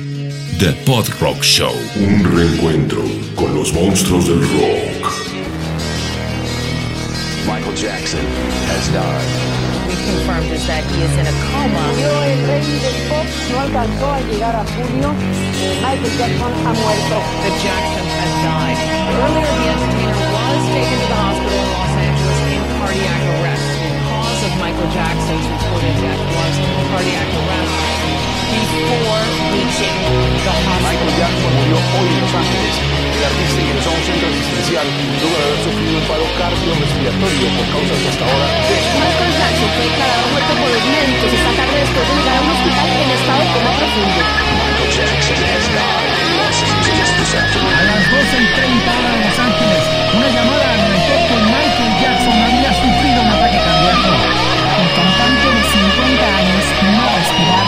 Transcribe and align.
The 0.00 0.72
Pod 0.88 1.04
Rock 1.20 1.42
Show. 1.44 1.76
Un 2.00 2.24
reencuentro 2.24 3.04
con 3.36 3.54
los 3.54 3.70
monstruos 3.74 4.24
del 4.24 4.40
rock. 4.40 5.12
Michael 7.44 7.76
Jackson 7.76 8.24
has 8.64 8.88
died. 8.96 9.28
We 9.84 9.92
confirmed 10.00 10.56
is 10.56 10.64
that 10.72 10.88
he 10.88 11.04
is 11.04 11.12
in 11.20 11.28
a 11.28 11.36
coma. 11.52 11.84
el 12.00 12.40
rey 12.48 12.64
del 12.80 12.96
pop 13.12 13.28
no 13.52 13.60
alcanzó 13.60 14.08
a 14.08 14.20
llegar 14.24 14.56
a 14.56 14.64
junio. 14.72 15.12
Michael 15.84 16.16
Jackson 16.16 16.52
ha 16.64 16.72
muerto. 16.72 17.18
That 17.44 17.54
Jackson 17.60 18.06
has 18.08 18.32
died. 18.40 18.80
Earlier, 19.20 19.52
the 19.52 19.68
entertainer 19.68 20.16
was 20.32 20.64
taken 20.80 20.96
to 20.96 21.08
the 21.12 21.20
hospital 21.28 21.60
in 21.60 21.68
Los 21.76 21.94
Angeles 22.08 22.40
in 22.56 22.62
cardiac 22.80 23.22
arrest. 23.36 23.68
The 23.84 24.00
cause 24.08 24.42
of 24.48 24.52
Michael 24.64 24.88
Jackson's 24.96 25.44
reported 25.44 25.94
death 26.00 26.24
was 26.24 26.54
cardiac 26.88 27.28
arrest 27.36 28.19
before 28.50 29.22
reaching 29.54 29.96
the 30.04 30.50
hospital. 30.50 30.82
Michael 30.82 31.12
Jackson 31.18 31.50
murió 31.54 31.76
hoy 31.76 32.08
en 32.10 32.20
Los 32.20 32.34
Ángeles. 32.34 32.74
El 33.20 33.24
artista 33.24 33.58
ingresó 33.60 33.88
a 33.90 33.94
un 33.94 34.04
centro 34.08 34.26
asistencial 34.32 34.86
luego 35.20 35.36
de 35.36 35.44
haber 35.44 35.60
sufrido 35.60 35.94
un 36.00 36.06
paro 36.08 36.26
cardiorrespiratorio 36.40 37.46
por 37.52 37.66
causas 37.68 38.00
hasta 38.08 38.24
ahora 38.24 38.48
Michael 38.96 39.32
Jackson 39.36 39.70
fue 39.76 39.84
declarado 39.92 40.24
muerto 40.32 40.52
por 40.56 40.68
los 40.72 40.84
médicos 40.88 41.28
esta 41.36 41.52
tarde 41.60 41.76
después 41.84 42.04
de 42.08 42.14
llegar 42.16 42.36
a 42.36 42.40
un 42.40 42.50
hospital 42.50 42.88
en 42.90 43.10
estado 43.10 43.40
de 43.40 43.48
coma 43.50 43.72
profundo. 43.76 44.20
Michael 44.56 44.90
Jackson 44.96 45.36
has 45.36 45.66
died 45.68 46.12
in 46.16 46.30
Los 46.40 46.58
Angeles 46.64 47.10
this 47.20 47.32
afternoon. 47.36 47.76
A 47.76 47.82
las 47.92 48.02
12 48.08 48.40
y 48.40 48.48
30 48.56 48.88
horas 48.88 49.12
de 49.12 49.20
Los 49.20 49.36
Ángeles, 49.36 49.82
una 50.16 50.28
llamada 50.32 50.64
adelantó 50.64 51.14
que 51.28 51.36
Michael 51.50 51.92
Jackson 52.00 52.36
había 52.40 52.72
sufrido 52.72 53.18
un 53.20 53.30
ataque 53.36 53.58
cardíaco. 53.60 54.10
El 54.80 54.88
cantante 54.96 55.46
de 55.50 55.62
50 55.76 56.24
años 56.40 56.64
no 56.88 57.04
respiraba. 57.20 57.59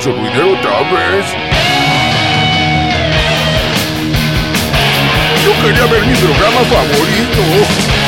Su 0.00 0.14
video 0.14 0.54
otra 0.54 0.80
vez! 0.90 1.26
Yo 5.44 5.52
quería 5.62 5.84
ver 5.86 6.06
mi 6.06 6.14
programa 6.14 6.60
favorito. 6.70 7.99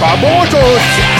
Famosos! 0.00 1.13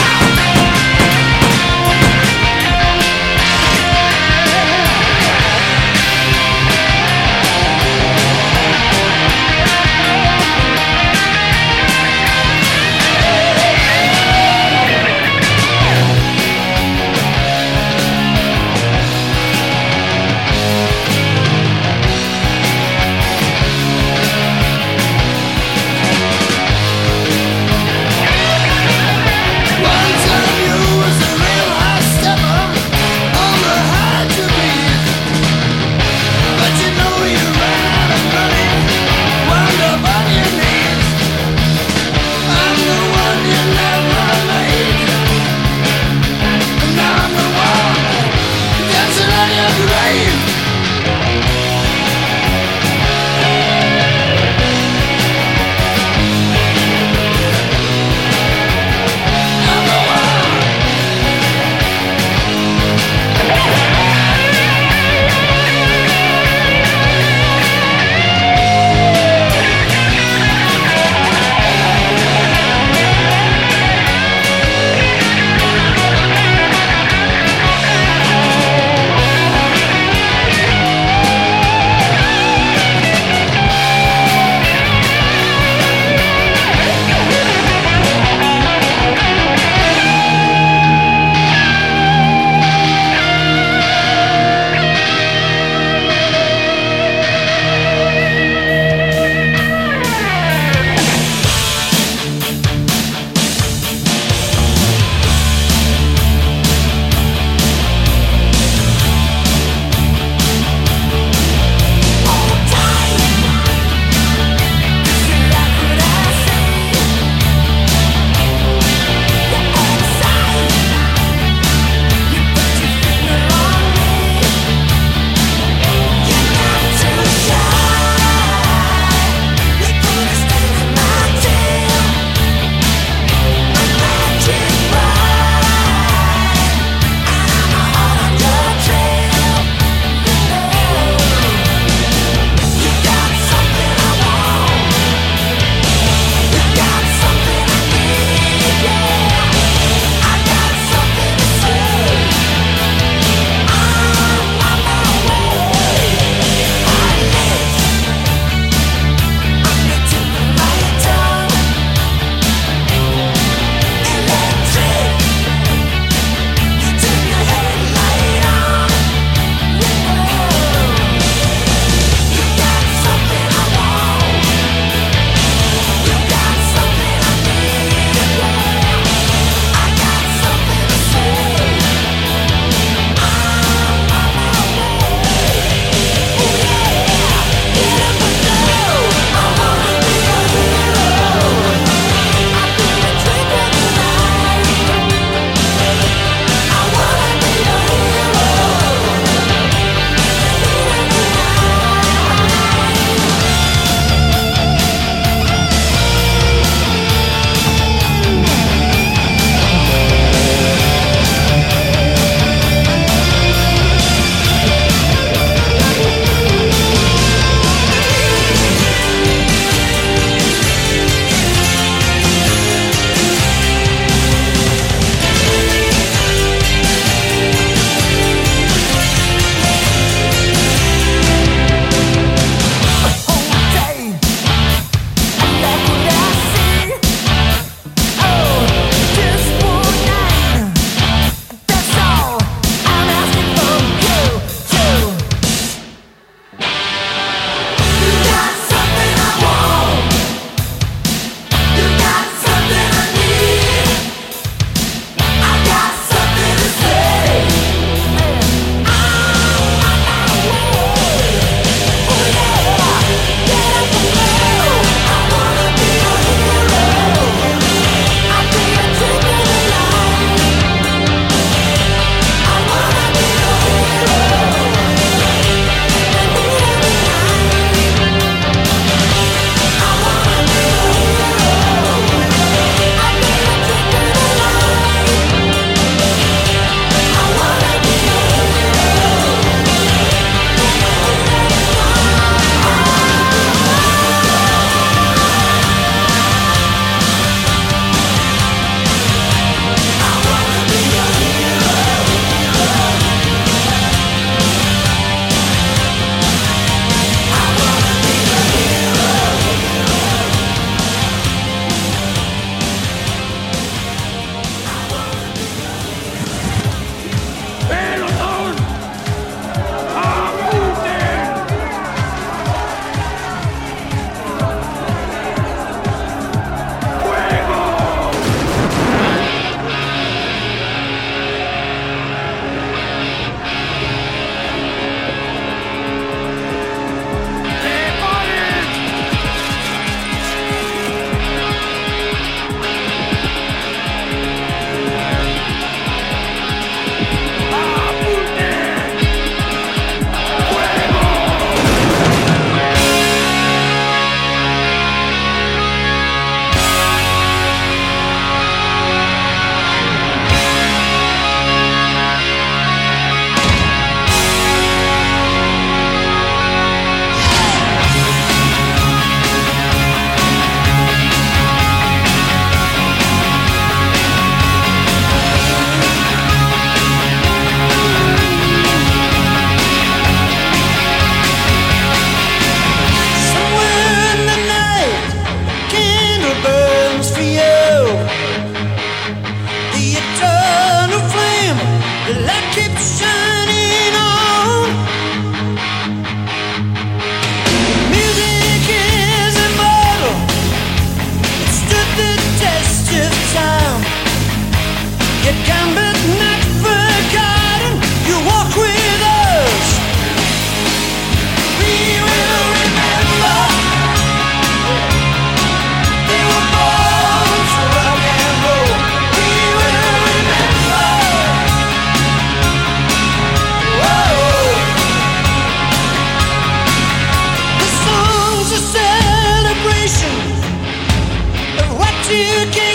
to 432.07 432.45
gain. 432.51 432.74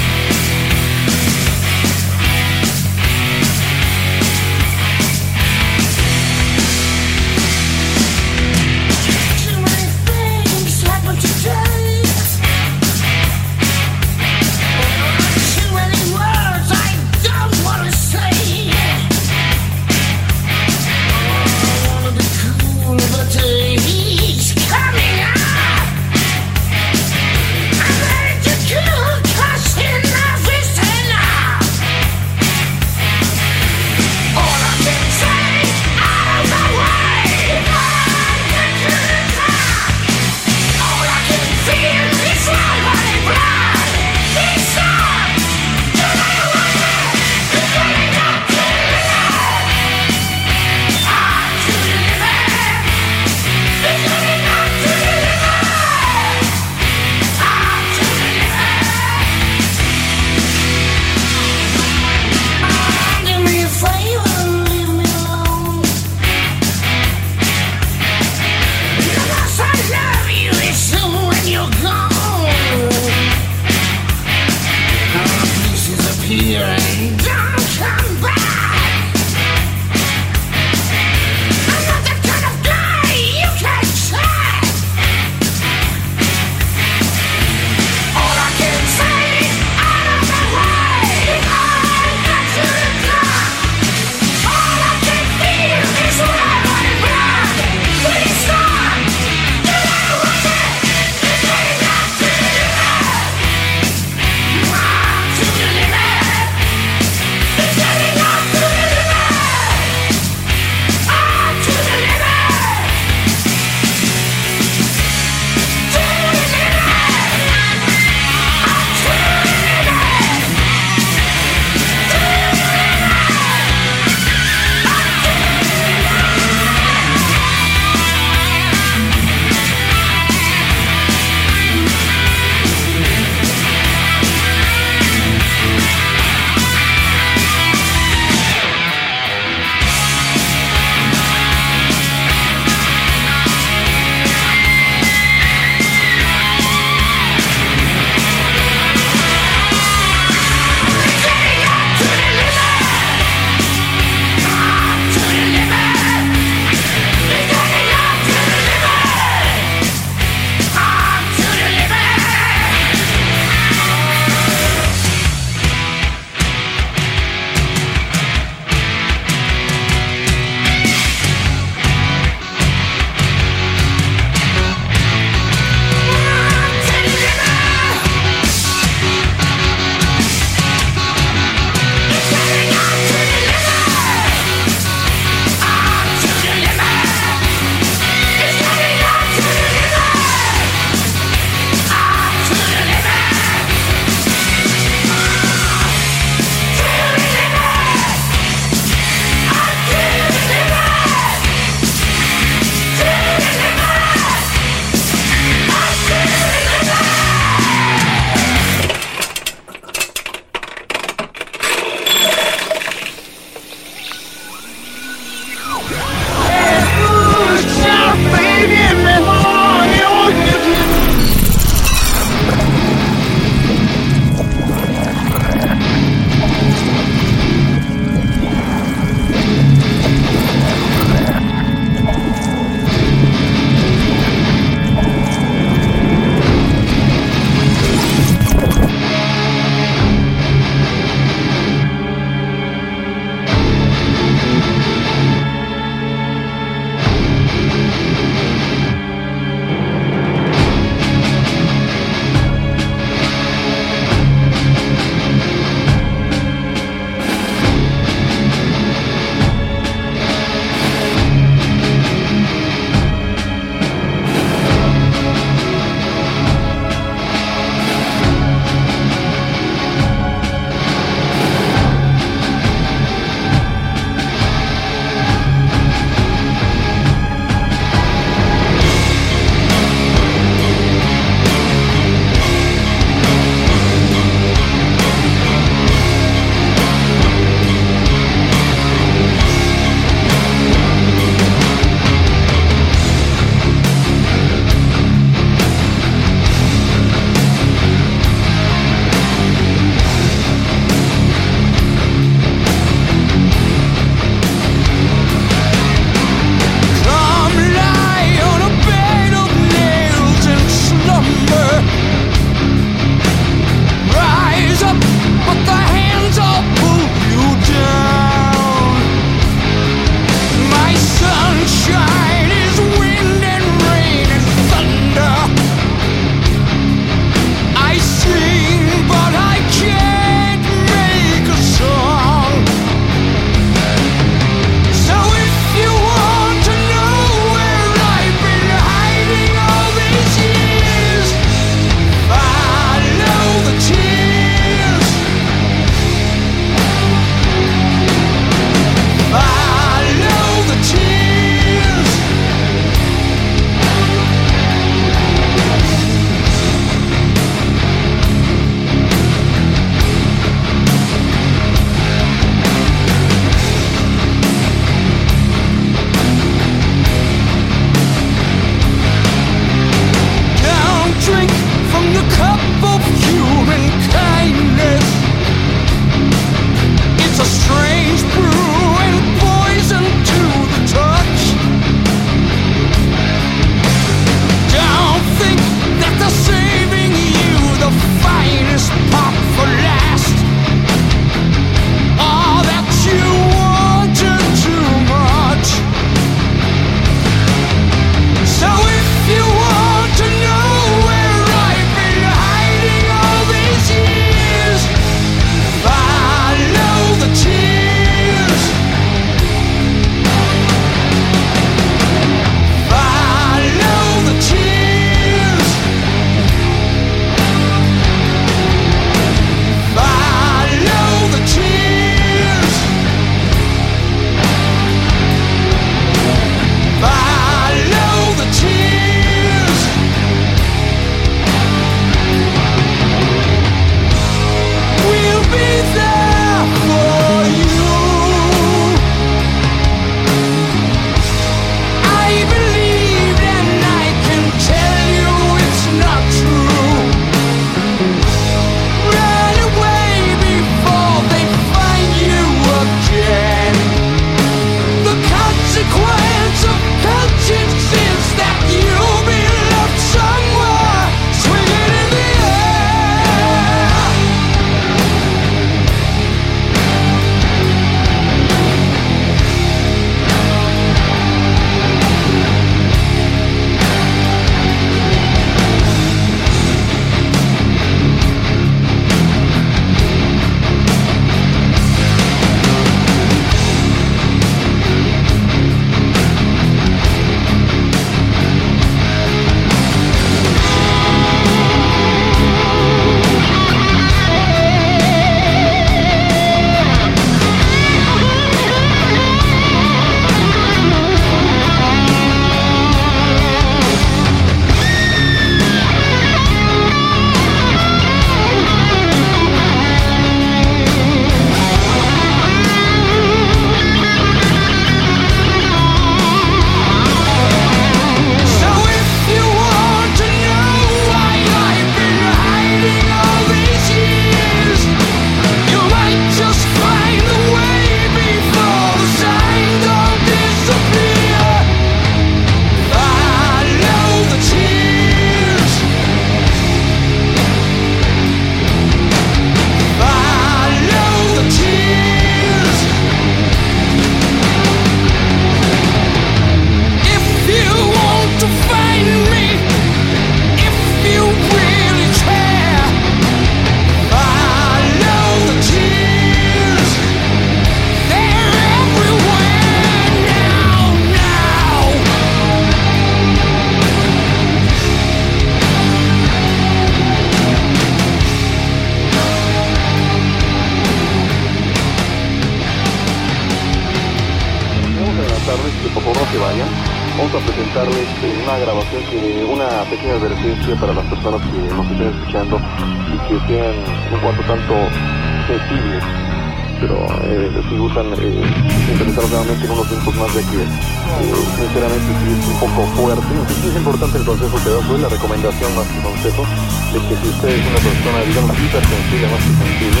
Sinceramente 590.56 592.08
sí 592.16 592.28
es 592.32 592.46
un 592.48 592.56
poco 592.56 592.88
fuerte. 592.96 593.28
Es 593.60 593.76
importante 593.76 594.16
el 594.16 594.24
consejo 594.24 594.56
que 594.56 594.70
da, 594.72 594.80
pues 594.88 595.00
la 595.04 595.08
recomendación 595.12 595.68
más 595.76 595.84
que 595.84 596.00
consejo, 596.00 596.48
es 596.96 597.02
que 597.04 597.14
si 597.20 597.26
usted 597.28 597.60
es 597.60 597.64
una 597.68 597.80
persona, 597.84 598.18
digamos, 598.24 598.56
hipersensible, 598.56 599.26
más 599.28 599.42
que 599.44 599.52
sensible, 599.52 600.00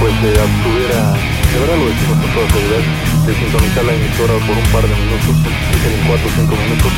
pues 0.00 0.14
eh, 0.24 0.40
abstuviera, 0.40 1.12
de 1.12 1.56
verdad 1.60 1.76
lo 1.76 1.86
decimos 1.92 2.16
con 2.24 2.30
toda 2.32 2.46
seguridad, 2.56 2.82
de 3.28 3.32
sintonizar 3.36 3.84
la 3.84 3.92
emisora 3.92 4.34
por 4.48 4.56
un 4.56 4.68
par 4.72 4.84
de 4.88 4.96
minutos, 4.96 5.36
en 5.36 6.08
4 6.08 6.24
o 6.24 6.32
5 6.40 6.56
minutos, 6.56 6.92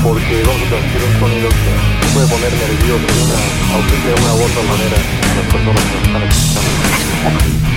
porque 0.00 0.34
vamos 0.48 0.64
a 0.64 0.68
transmitir 0.72 1.04
un 1.04 1.14
sonido 1.20 1.48
que 1.52 1.72
puede 2.16 2.28
poner 2.32 2.52
nervioso 2.56 3.04
a 3.04 3.76
usted 3.76 3.98
de 4.08 4.12
una 4.24 4.32
u 4.32 4.40
otra 4.40 4.62
manera 4.72 4.96
las 5.36 5.46
personas 5.52 5.84
que 5.84 5.96
están 6.00 6.22
escuchando. 6.24 7.67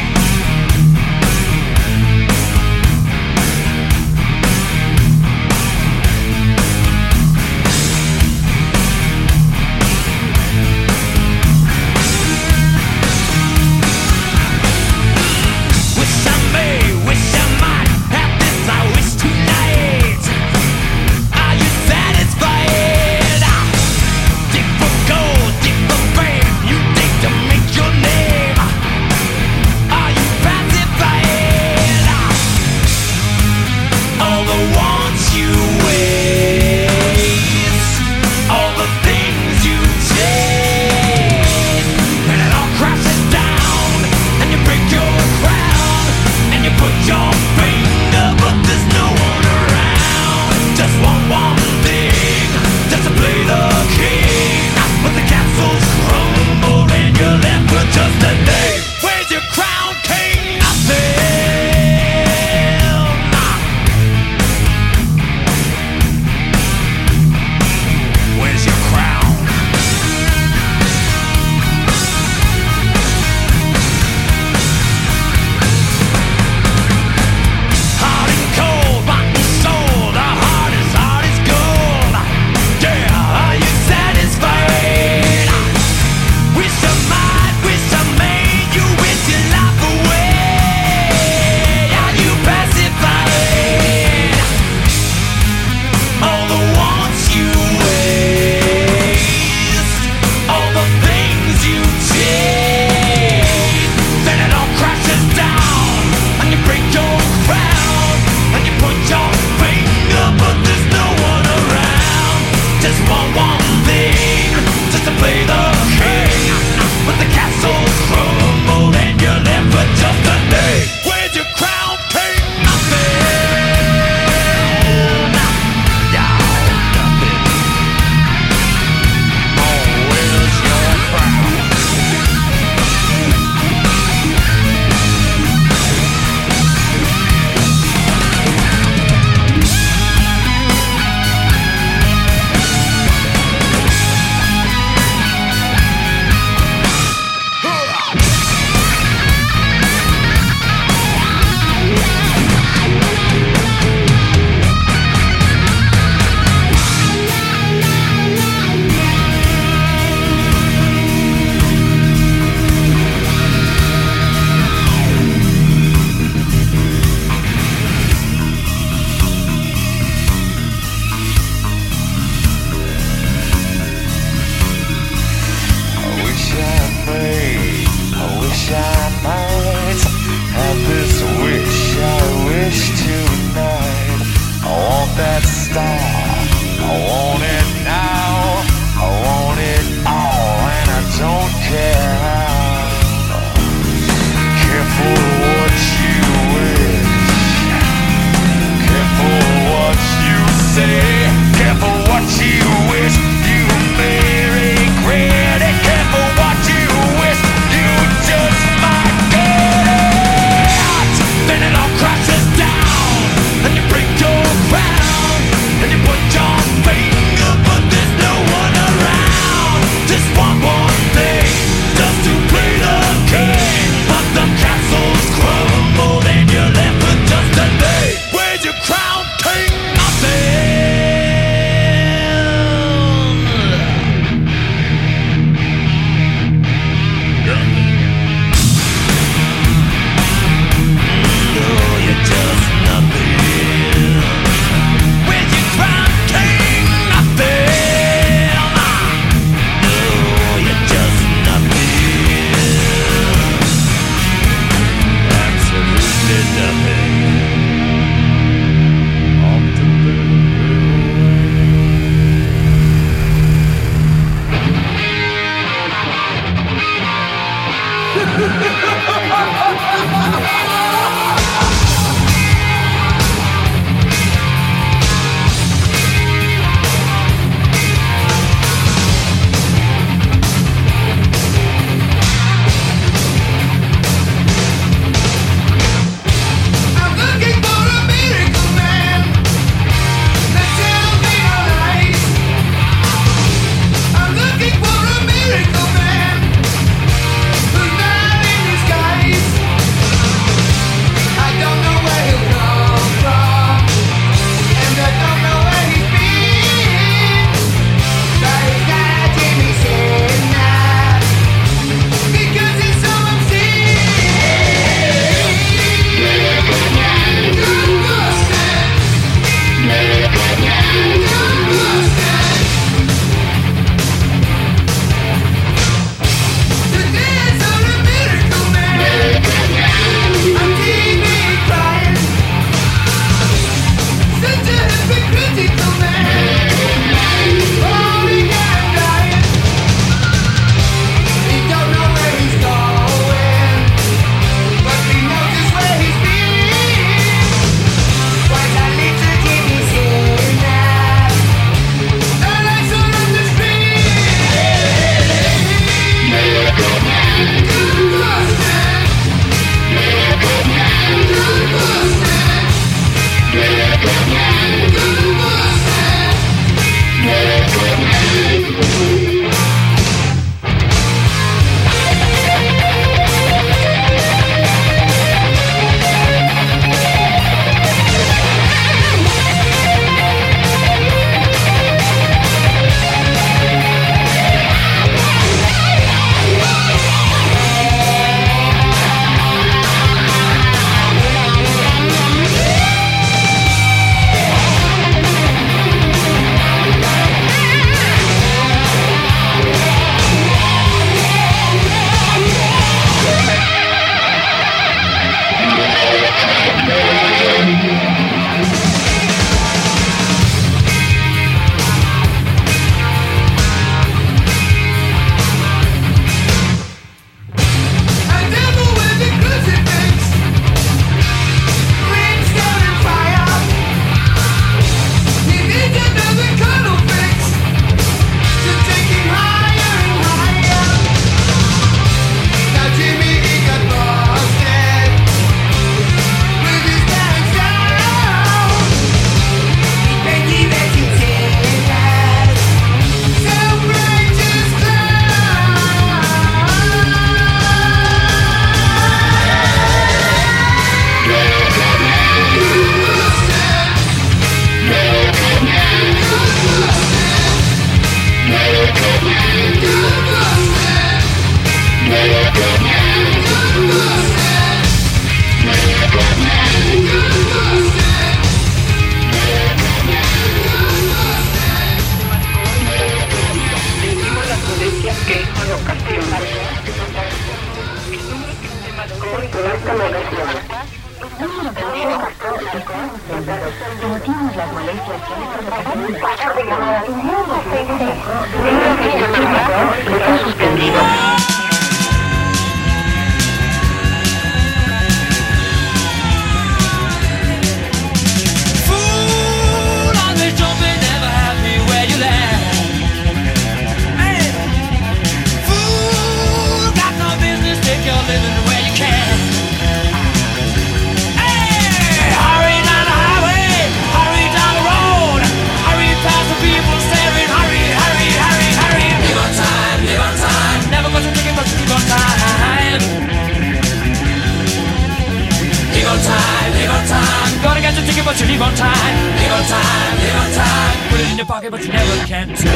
Pocket, 531.52 531.70
but 531.70 531.84
you 531.84 531.92
never 531.92 532.26
can 532.28 532.48
tell. 532.56 532.72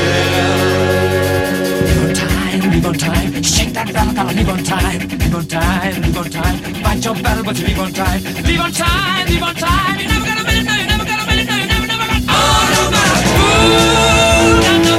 Live 1.87 2.03
on 2.03 2.13
time, 2.13 2.59
live 2.71 2.85
on 2.85 2.93
time. 2.95 3.41
Shake 3.41 3.71
that 3.71 3.87
gotta 3.93 4.33
live 4.35 4.49
on 4.49 4.63
time. 4.65 4.99
Live 5.07 5.35
on 5.35 5.45
time, 5.47 6.01
live 6.01 6.17
on 6.17 6.29
time. 6.29 6.57
Fight 6.83 7.05
your 7.05 7.15
battle, 7.15 7.43
but 7.45 7.57
you 7.57 7.67
live 7.67 7.79
on 7.79 7.93
time. 7.93 8.21
Live 8.23 8.59
on 8.59 8.71
time, 8.73 9.27
live 9.31 9.43
on 9.43 9.55
time. 9.55 9.99
You 9.99 10.07
never 10.09 10.25
got 10.25 10.39
a 10.41 10.43
minute, 10.43 10.65
no, 10.67 10.73
you 10.75 10.87
never 10.91 11.05
got 11.05 11.23
a 11.23 11.25
minute, 11.25 11.47
no, 11.47 11.55
you 11.55 11.67
never, 11.71 11.87
never 11.87 12.07
got. 12.11 12.21
Oh, 12.27 12.67
no 12.75 12.83
matter 12.91 13.19
who 13.31 13.45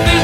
got 0.06 0.15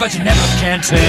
but 0.00 0.14
you 0.14 0.24
never 0.24 0.40
can 0.58 0.80
tell. 0.80 1.00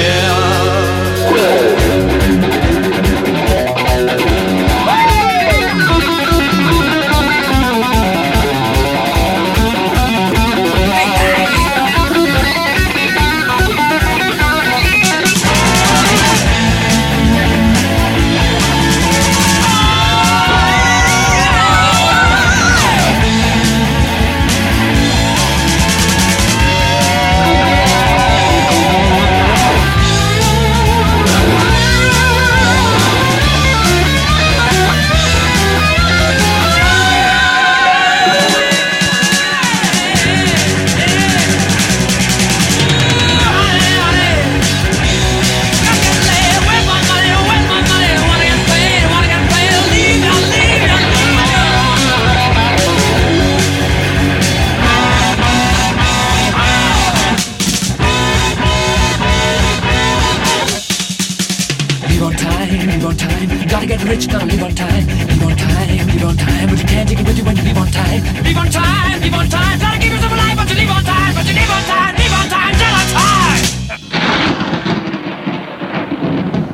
Gotta 63.70 63.86
get 63.88 64.04
rich, 64.04 64.28
gotta 64.30 64.46
live 64.46 64.64
on 64.64 64.76
time. 64.76 65.06
Leave 65.08 65.44
on 65.44 65.56
time, 65.58 66.08
leave 66.08 66.24
on 66.24 66.38
time. 66.38 66.70
But 66.70 66.80
you 66.80 66.86
can't 66.88 67.10
take 67.10 67.20
it 67.20 67.28
with 67.28 67.38
you 67.38 67.44
when 67.44 67.56
you 67.58 67.64
leave 67.64 67.78
on 67.78 67.88
time. 67.88 68.22
Leave 68.44 68.58
on 68.58 68.70
time, 68.70 69.22
leave 69.22 69.34
on 69.34 69.50
time. 69.50 69.80
Gotta 69.80 70.00
give 70.00 70.12
yourself 70.14 70.32
a 70.32 70.36
life, 70.36 70.56
but 70.58 70.70
you 70.70 70.76
leave 70.76 70.90
on 70.90 71.04
time. 71.04 71.34
But 71.36 71.46
you 71.48 71.54
leave 71.54 71.70
on 71.70 71.84
time, 71.84 72.16
leave 72.16 72.34
on 72.34 72.48
time, 72.50 72.76
till 72.80 72.96
on 73.02 73.08
time. 73.16 73.62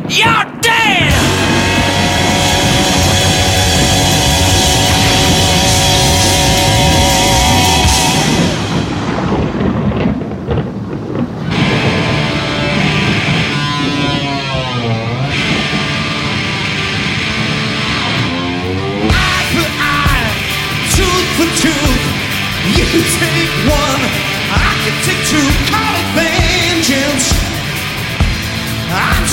You're 0.10 0.46
dead! 0.62 0.97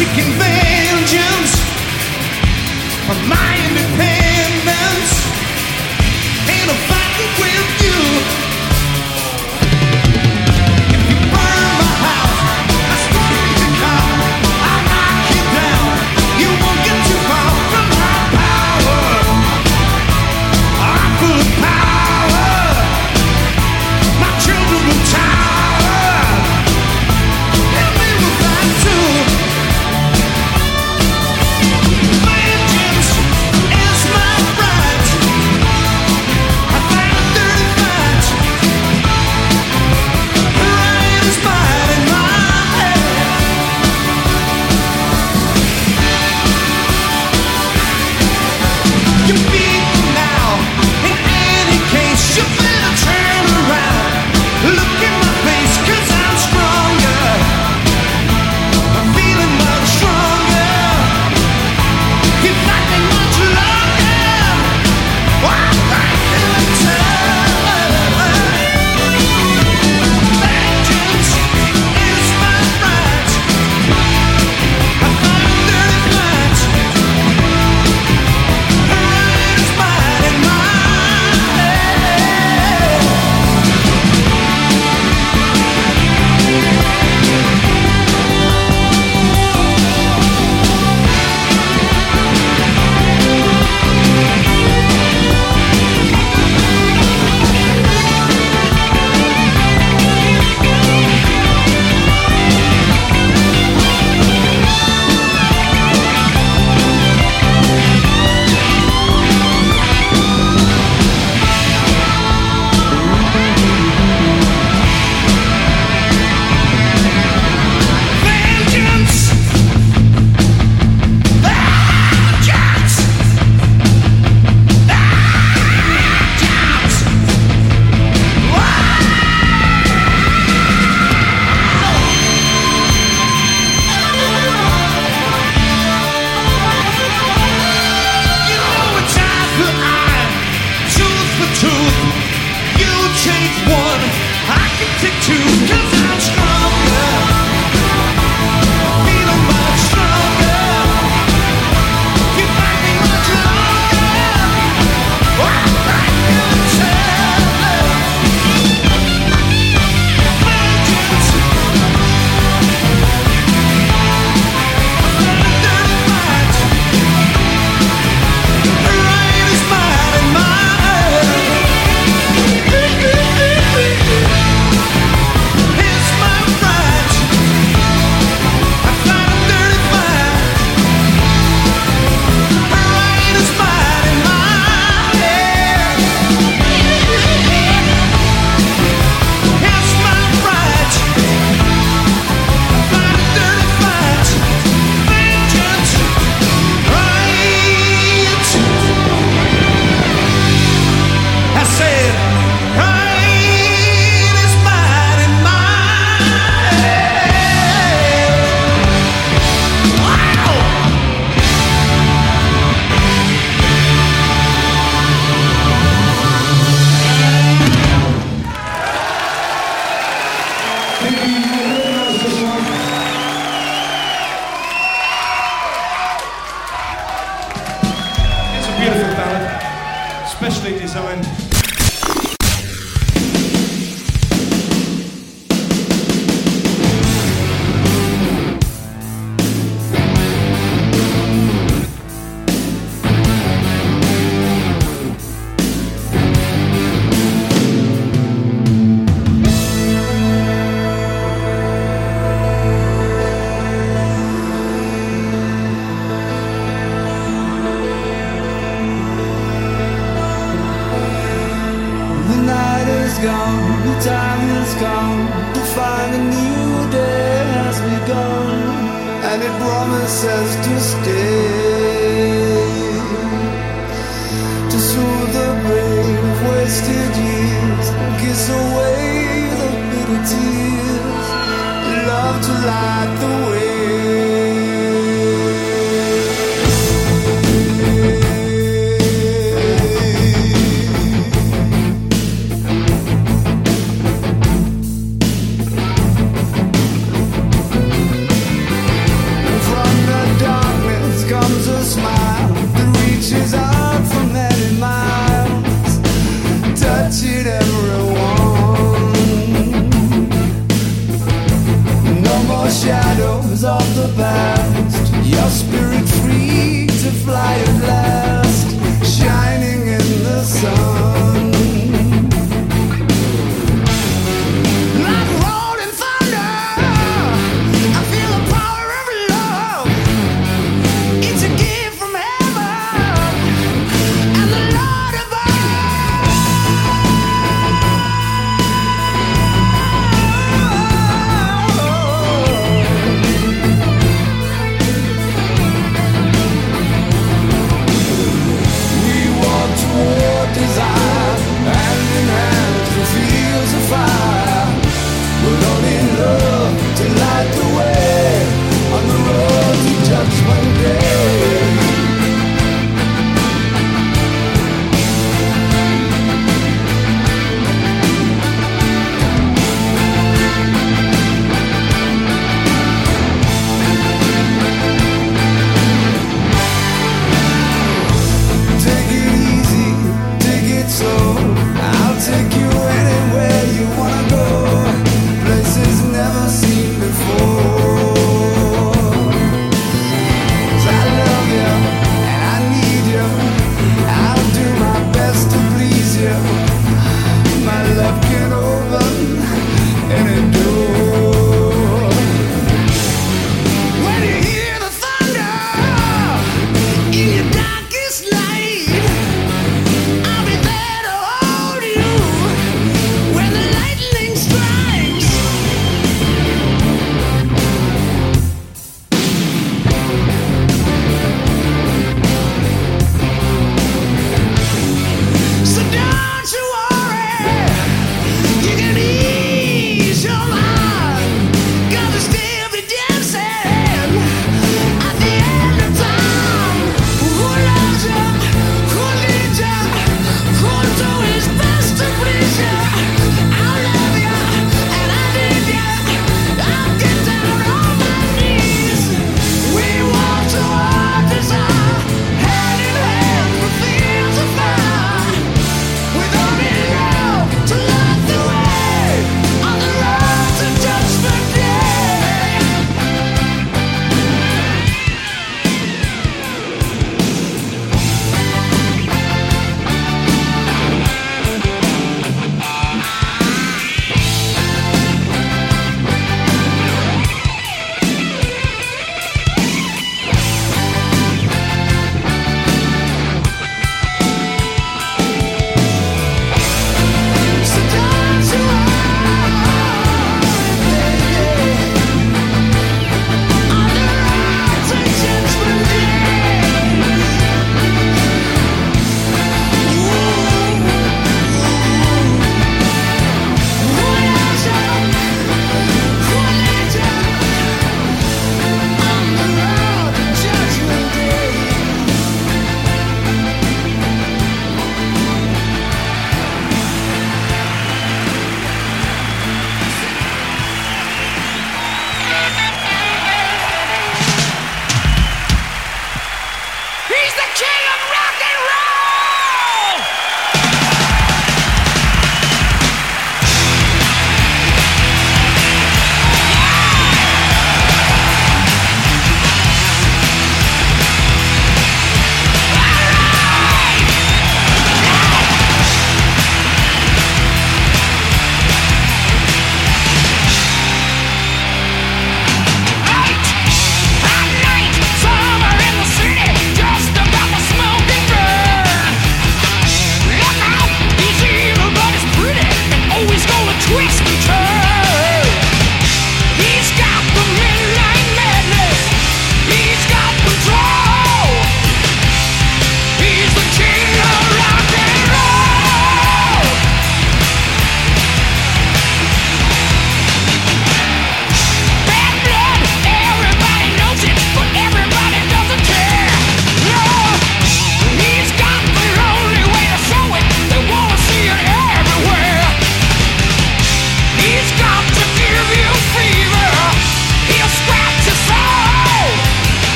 Seeking 0.00 0.32
vengeance. 0.40 1.52
My 3.28 3.59